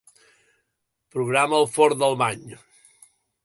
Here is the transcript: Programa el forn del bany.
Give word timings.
Programa 1.17 1.59
el 1.59 1.69
forn 1.77 2.03
del 2.05 2.19
bany. 2.25 2.45